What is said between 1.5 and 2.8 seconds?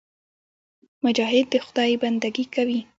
د خدای بندګي کوي.